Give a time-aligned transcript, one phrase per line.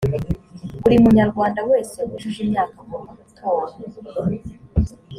[0.81, 3.73] buri munyarwanda wese wujuje imyaka agomba gutora.